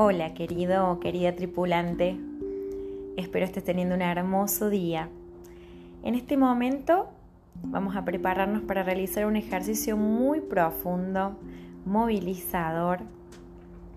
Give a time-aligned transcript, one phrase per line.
[0.00, 2.16] Hola querido o querida tripulante,
[3.16, 5.08] espero estés teniendo un hermoso día.
[6.04, 7.08] En este momento
[7.64, 11.36] vamos a prepararnos para realizar un ejercicio muy profundo,
[11.84, 13.00] movilizador,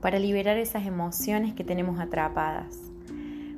[0.00, 2.74] para liberar esas emociones que tenemos atrapadas,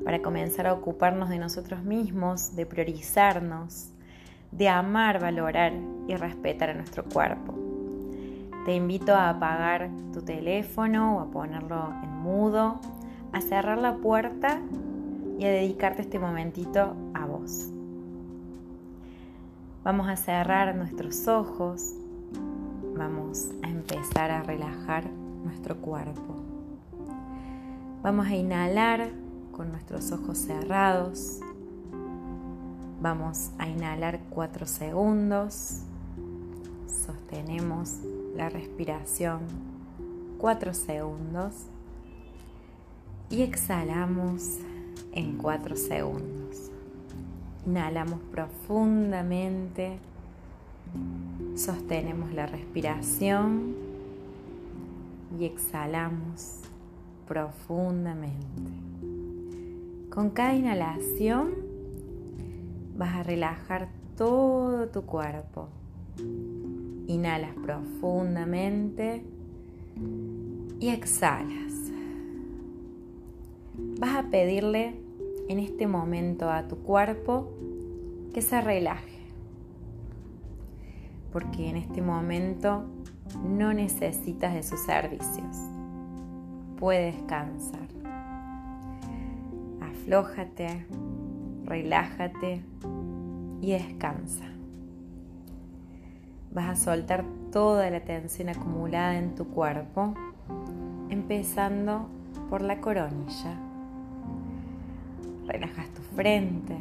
[0.05, 3.91] para comenzar a ocuparnos de nosotros mismos, de priorizarnos,
[4.51, 5.73] de amar, valorar
[6.09, 7.55] y respetar a nuestro cuerpo.
[8.65, 11.93] Te invito a apagar tu teléfono o a ponerlo
[12.25, 12.81] mudo,
[13.33, 14.61] a cerrar la puerta
[15.39, 17.69] y a dedicarte este momentito a vos.
[19.85, 21.93] Vamos a cerrar nuestros ojos,
[22.97, 25.05] vamos a empezar a relajar
[25.45, 26.37] nuestro cuerpo.
[28.03, 29.11] Vamos a inhalar
[29.53, 31.41] con nuestros ojos cerrados.
[33.03, 35.83] Vamos a inhalar cuatro segundos.
[36.87, 37.99] Sostenemos
[38.35, 39.41] la respiración
[40.39, 41.67] cuatro segundos
[43.31, 44.59] y exhalamos
[45.13, 46.71] en 4 segundos.
[47.67, 49.99] Inhalamos profundamente,
[51.55, 53.75] sostenemos la respiración
[55.39, 56.61] y exhalamos
[57.27, 58.43] profundamente.
[60.11, 61.55] Con cada inhalación
[62.97, 65.69] vas a relajar todo tu cuerpo.
[67.07, 69.25] Inhalas profundamente
[70.79, 71.94] y exhalas
[73.99, 74.95] vas a pedirle
[75.49, 77.51] en este momento a tu cuerpo
[78.33, 79.19] que se relaje.
[81.33, 82.85] Porque en este momento
[83.43, 85.57] no necesitas de sus servicios.
[86.79, 87.89] Puede descansar.
[89.81, 90.87] Aflójate,
[91.65, 92.63] relájate
[93.61, 94.45] y descansa.
[96.53, 100.15] Vas a soltar toda la tensión acumulada en tu cuerpo,
[101.09, 102.09] empezando
[102.49, 103.57] por la coronilla
[105.47, 106.79] Relajas tu frente,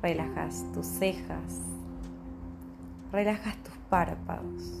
[0.00, 1.60] relajas tus cejas,
[3.10, 4.72] relajas tus párpados.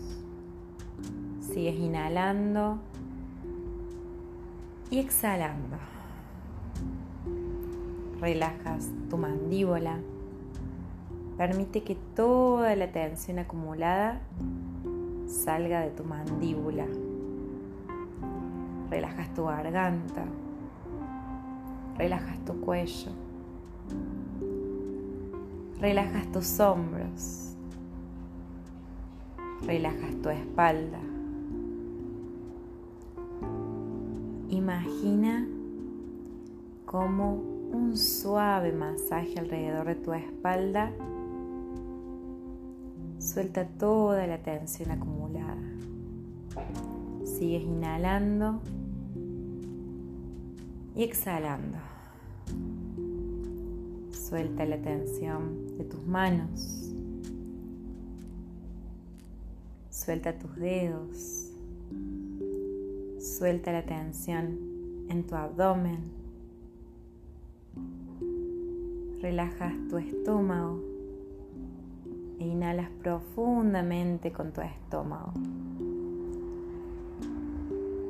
[1.40, 2.78] Sigues inhalando
[4.88, 5.78] y exhalando.
[8.20, 9.98] Relajas tu mandíbula.
[11.36, 14.20] Permite que toda la tensión acumulada
[15.26, 16.86] salga de tu mandíbula.
[18.90, 20.24] Relajas tu garganta
[22.00, 23.12] relajas tu cuello,
[25.78, 27.54] relajas tus hombros,
[29.66, 30.98] relajas tu espalda.
[34.48, 35.46] Imagina
[36.86, 40.90] como un suave masaje alrededor de tu espalda
[43.18, 45.60] suelta toda la tensión acumulada.
[47.24, 48.62] Sigues inhalando
[51.00, 51.78] y exhalando.
[54.10, 56.92] Suelta la tensión de tus manos.
[59.88, 61.52] Suelta tus dedos.
[63.18, 64.58] Suelta la tensión
[65.08, 66.00] en tu abdomen.
[69.22, 70.82] Relajas tu estómago
[72.38, 75.32] e inhalas profundamente con tu estómago.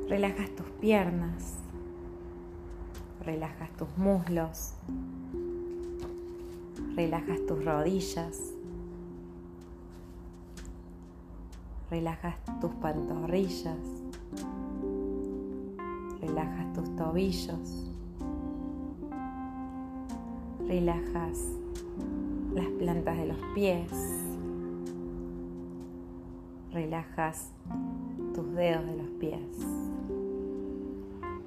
[0.09, 1.55] Relajas tus piernas,
[3.23, 4.73] relajas tus muslos,
[6.95, 8.53] relajas tus rodillas,
[11.89, 13.77] relajas tus pantorrillas,
[16.19, 17.91] relajas tus tobillos,
[20.67, 21.39] relajas
[22.53, 23.91] las plantas de los pies,
[26.71, 27.51] relajas
[28.33, 30.00] tus dedos de los pies.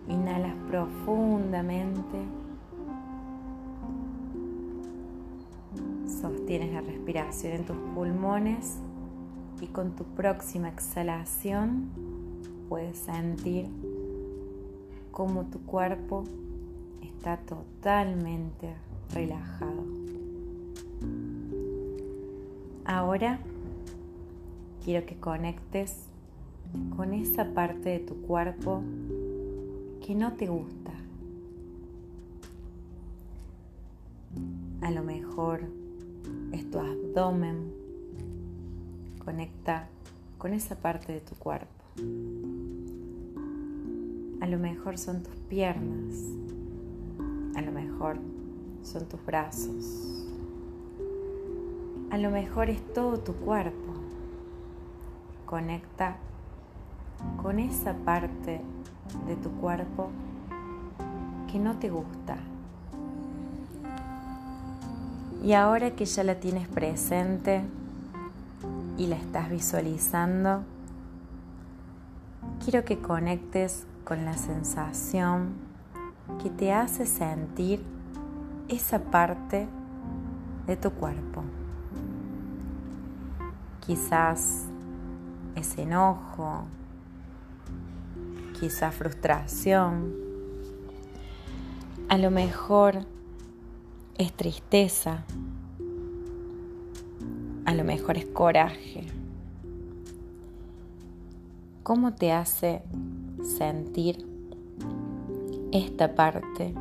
[0.08, 2.18] Inhalas profundamente
[6.06, 8.78] Sostienes la respiración en tus pulmones
[9.60, 11.90] y con tu próxima exhalación
[12.70, 13.66] puedes sentir
[15.10, 16.24] cómo tu cuerpo
[17.02, 18.74] está totalmente
[19.12, 19.84] relajado.
[22.84, 23.38] Ahora
[24.82, 26.06] quiero que conectes
[26.96, 28.82] con esa parte de tu cuerpo
[30.04, 30.92] que no te gusta.
[34.82, 35.62] A lo mejor
[36.52, 37.72] es tu abdomen.
[39.24, 39.88] Conecta
[40.36, 41.84] con esa parte de tu cuerpo.
[44.42, 46.16] A lo mejor son tus piernas.
[47.54, 48.18] A lo mejor
[48.82, 50.28] son tus brazos.
[52.10, 53.94] A lo mejor es todo tu cuerpo.
[55.46, 56.18] Conecta
[57.40, 58.60] con esa parte
[59.26, 60.10] de tu cuerpo
[61.50, 62.36] que no te gusta.
[65.42, 67.62] Y ahora que ya la tienes presente
[68.96, 70.62] y la estás visualizando,
[72.64, 75.52] quiero que conectes con la sensación
[76.42, 77.82] que te hace sentir
[78.68, 79.66] esa parte
[80.66, 81.42] de tu cuerpo.
[83.86, 84.64] Quizás
[85.54, 86.64] es enojo,
[88.64, 90.14] quizás frustración,
[92.08, 93.00] a lo mejor
[94.16, 95.22] es tristeza,
[97.66, 99.04] a lo mejor es coraje.
[101.82, 102.80] ¿Cómo te hace
[103.58, 104.26] sentir
[105.70, 106.72] esta parte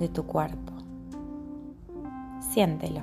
[0.00, 0.72] de tu cuerpo?
[2.40, 3.02] Siéntelo.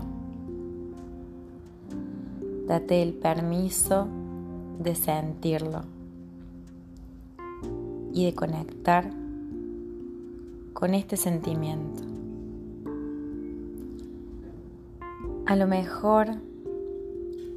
[2.68, 4.06] Date el permiso
[4.80, 6.01] de sentirlo
[8.14, 9.12] y de conectar
[10.74, 12.04] con este sentimiento.
[15.46, 16.30] A lo mejor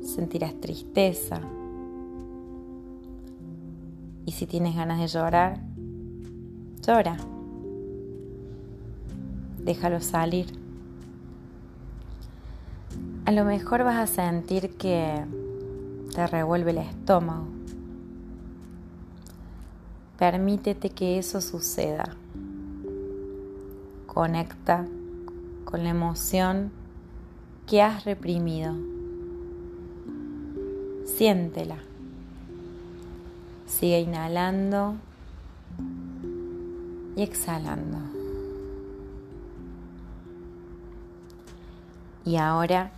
[0.03, 1.41] sentirás tristeza
[4.27, 5.61] y si tienes ganas de llorar,
[6.87, 7.17] llora.
[9.65, 10.47] Déjalo salir.
[13.27, 15.25] A lo mejor vas a sentir que
[16.15, 17.54] te revuelve el estómago.
[20.19, 22.17] Permítete que eso suceda.
[24.07, 24.87] Conecta
[25.65, 26.71] con la emoción
[27.67, 28.75] que has reprimido.
[31.05, 31.79] Siéntela.
[33.67, 34.95] Sigue inhalando
[37.17, 37.99] y exhalando.
[42.25, 42.93] Y ahora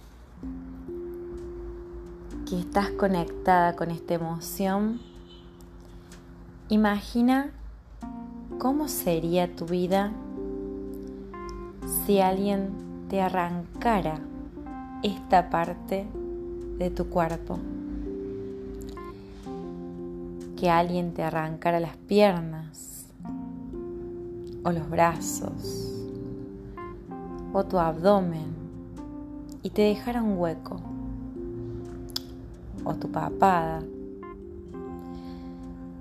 [2.49, 5.01] que estás conectada con esta emoción,
[6.69, 7.51] imagina
[8.59, 10.13] cómo sería tu vida
[12.05, 12.71] si alguien
[13.09, 14.19] te arrancara
[15.03, 16.07] esta parte
[16.79, 17.59] de tu cuerpo.
[20.57, 23.07] Que alguien te arrancara las piernas
[24.65, 25.93] o los brazos
[27.53, 28.57] o tu abdomen
[29.62, 30.81] y te dejara un hueco
[32.85, 33.83] o tu papada.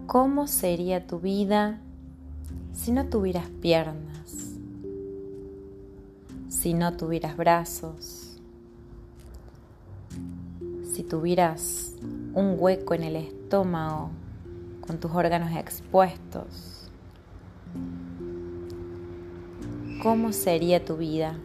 [0.08, 1.80] ¿Cómo sería tu vida
[2.74, 4.60] si no tuvieras piernas?
[6.48, 8.40] Si no tuvieras brazos?
[10.94, 11.96] Si tuvieras
[12.36, 14.12] un hueco en el estómago
[14.86, 16.92] con tus órganos expuestos?
[20.04, 21.36] ¿Cómo sería tu vida?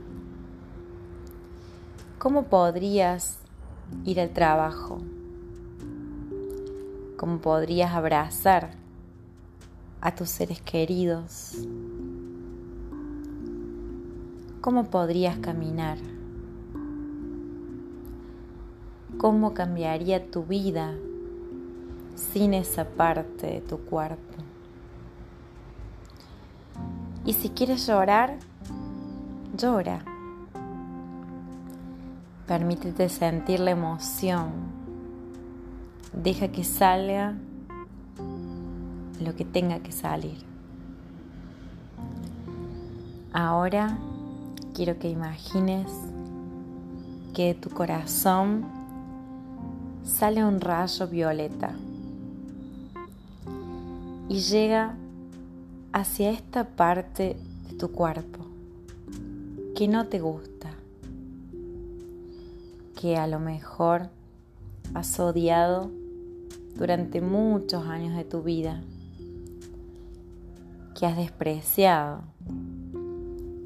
[2.19, 3.39] ¿Cómo podrías
[4.05, 4.99] ir al trabajo?
[7.21, 8.71] Cómo podrías abrazar
[10.01, 11.55] a tus seres queridos,
[14.63, 15.99] cómo podrías caminar,
[19.19, 20.95] cómo cambiaría tu vida
[22.15, 24.39] sin esa parte de tu cuerpo.
[27.27, 28.39] Y si quieres llorar,
[29.59, 30.03] llora.
[32.47, 34.80] Permítete sentir la emoción
[36.13, 37.35] Deja que salga
[39.21, 40.39] lo que tenga que salir.
[43.33, 43.97] Ahora
[44.75, 45.87] quiero que imagines
[47.33, 48.65] que de tu corazón
[50.03, 51.75] sale un rayo violeta
[54.29, 54.97] y llega
[55.93, 57.37] hacia esta parte
[57.69, 58.47] de tu cuerpo
[59.77, 60.71] que no te gusta,
[63.01, 64.11] que a lo mejor
[64.95, 66.00] has odiado
[66.81, 68.81] durante muchos años de tu vida,
[70.99, 72.23] que has despreciado,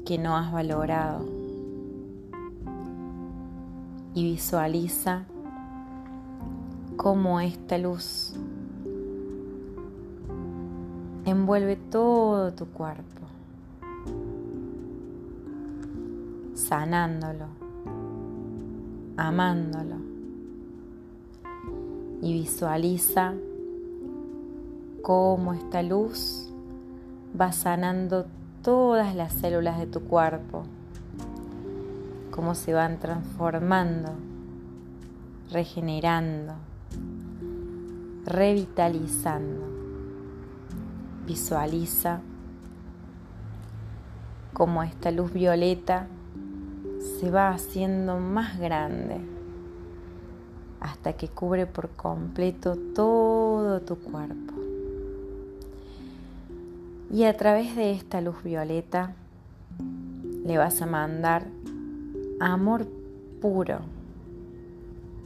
[0.05, 1.25] que no has valorado.
[4.13, 5.23] Y visualiza
[6.97, 8.33] cómo esta luz
[11.23, 13.27] envuelve todo tu cuerpo,
[16.53, 17.45] sanándolo,
[19.15, 20.14] amándolo
[22.21, 23.33] y visualiza
[25.01, 26.51] cómo esta luz
[27.39, 28.25] va sanando
[28.63, 30.63] todas las células de tu cuerpo,
[32.31, 34.13] cómo se van transformando,
[35.51, 36.53] regenerando,
[38.25, 39.61] revitalizando.
[41.27, 42.21] Visualiza
[44.53, 46.07] cómo esta luz violeta
[47.19, 49.34] se va haciendo más grande
[50.85, 54.53] hasta que cubre por completo todo tu cuerpo.
[57.11, 59.13] Y a través de esta luz violeta
[60.45, 61.47] le vas a mandar
[62.39, 62.85] amor
[63.41, 63.79] puro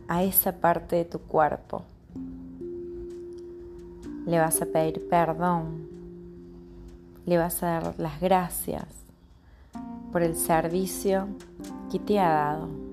[0.07, 1.83] a esa parte de tu cuerpo.
[4.25, 5.89] Le vas a pedir perdón.
[7.25, 8.85] Le vas a dar las gracias
[10.13, 11.27] por el servicio
[11.91, 12.88] que te ha dado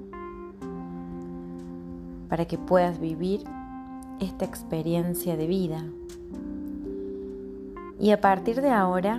[2.29, 3.45] para que puedas vivir
[4.21, 5.85] esta experiencia de vida.
[7.99, 9.19] Y a partir de ahora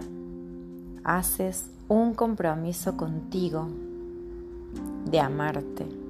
[1.03, 3.67] haces un compromiso contigo
[5.05, 6.07] de amarte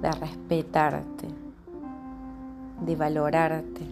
[0.00, 1.28] de respetarte,
[2.80, 3.86] de valorarte.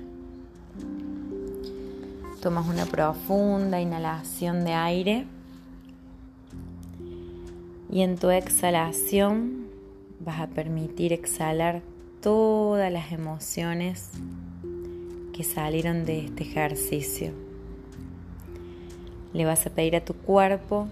[2.40, 5.26] Tomas una profunda inhalación de aire
[7.90, 9.67] y en tu exhalación
[10.20, 11.82] vas a permitir exhalar
[12.20, 14.10] todas las emociones
[15.32, 17.32] que salieron de este ejercicio.
[19.32, 20.88] Le vas a pedir a tu cuerpo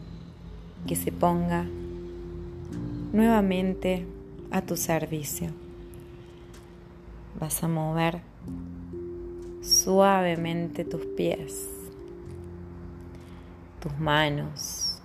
[0.86, 1.64] que se ponga
[3.12, 4.06] nuevamente
[4.50, 5.50] a tu servicio.
[7.40, 8.20] Vas a mover
[9.62, 11.68] suavemente tus pies,
[13.80, 15.02] tus manos,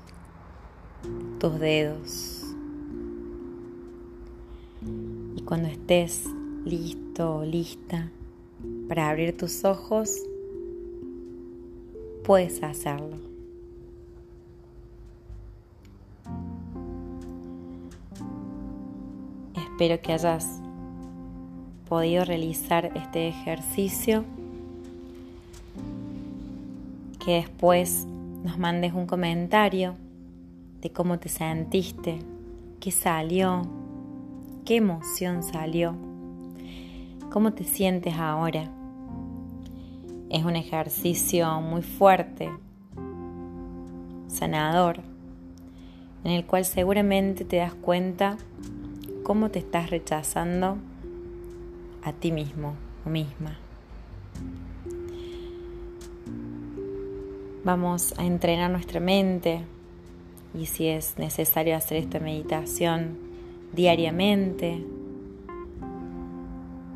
[1.40, 2.41] tus dedos.
[5.52, 6.30] Cuando estés
[6.64, 8.10] listo o lista
[8.88, 10.16] para abrir tus ojos,
[12.24, 13.18] puedes hacerlo.
[19.54, 20.62] Espero que hayas
[21.90, 24.24] podido realizar este ejercicio,
[27.26, 28.08] que después
[28.46, 29.96] nos mandes un comentario
[30.80, 32.20] de cómo te sentiste,
[32.80, 33.81] qué salió,
[34.66, 35.96] qué emoción salió,
[37.32, 38.70] cómo te sientes ahora.
[40.30, 42.50] Es un ejercicio muy fuerte,
[44.28, 45.02] sanador,
[46.24, 48.38] en el cual seguramente te das cuenta
[49.24, 50.78] cómo te estás rechazando
[52.04, 52.76] a ti mismo
[53.06, 53.58] o misma.
[57.64, 59.62] Vamos a entrenar nuestra mente
[60.58, 63.31] y si es necesario hacer esta meditación
[63.74, 64.86] diariamente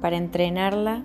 [0.01, 1.03] para entrenarla,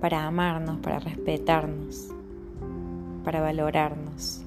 [0.00, 2.08] para amarnos, para respetarnos,
[3.24, 4.42] para valorarnos.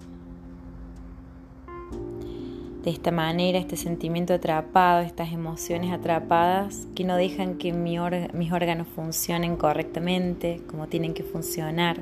[2.83, 8.87] De esta manera, este sentimiento atrapado, estas emociones atrapadas que no dejan que mis órganos
[8.87, 11.99] funcionen correctamente, como tienen que funcionar,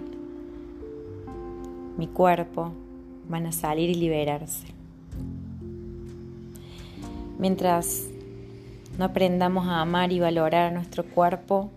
[1.97, 2.71] mi cuerpo,
[3.27, 4.78] van a salir y liberarse.
[7.39, 8.09] Mientras
[8.97, 11.71] no aprendamos a amar y valorar a nuestro cuerpo,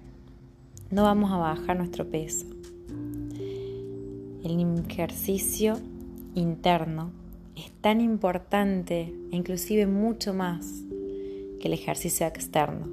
[0.91, 2.47] no vamos a bajar nuestro peso.
[4.43, 5.79] El ejercicio
[6.35, 7.13] interno
[7.55, 10.83] es tan importante e inclusive mucho más
[11.61, 12.89] que el ejercicio externo.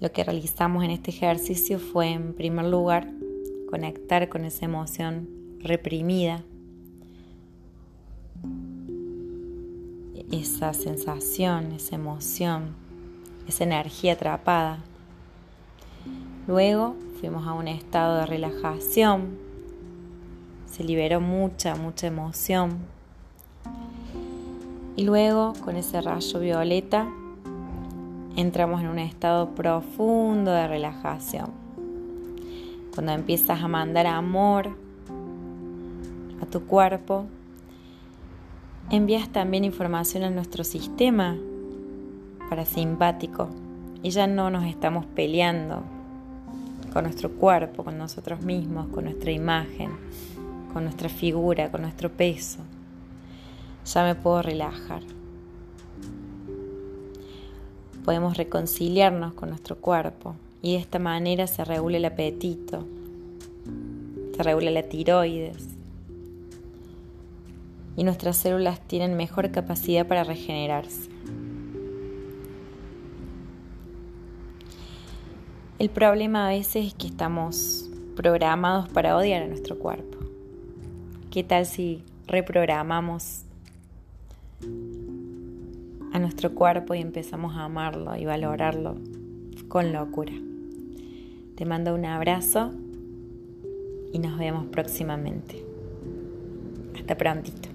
[0.00, 3.10] Lo que realizamos en este ejercicio fue, en primer lugar,
[3.70, 6.44] conectar con esa emoción reprimida,
[10.30, 12.74] esa sensación, esa emoción,
[13.48, 14.78] esa energía atrapada.
[16.46, 19.50] Luego fuimos a un estado de relajación
[20.70, 22.78] se liberó mucha, mucha emoción.
[24.96, 27.08] Y luego, con ese rayo violeta,
[28.36, 31.50] entramos en un estado profundo de relajación.
[32.94, 34.70] Cuando empiezas a mandar amor
[36.40, 37.26] a tu cuerpo,
[38.90, 41.38] envías también información a nuestro sistema
[42.48, 43.48] parasimpático
[44.02, 45.82] y ya no nos estamos peleando
[46.92, 49.90] con nuestro cuerpo, con nosotros mismos, con nuestra imagen,
[50.72, 52.58] con nuestra figura, con nuestro peso.
[53.86, 55.02] Ya me puedo relajar.
[58.04, 62.84] Podemos reconciliarnos con nuestro cuerpo y de esta manera se regula el apetito,
[64.36, 65.79] se regula la tiroides
[67.96, 71.10] y nuestras células tienen mejor capacidad para regenerarse.
[75.80, 80.18] El problema a veces es que estamos programados para odiar a nuestro cuerpo.
[81.30, 83.44] ¿Qué tal si reprogramamos
[86.12, 88.96] a nuestro cuerpo y empezamos a amarlo y valorarlo
[89.68, 90.34] con locura?
[91.56, 92.72] Te mando un abrazo
[94.12, 95.64] y nos vemos próximamente.
[96.94, 97.69] Hasta prontito.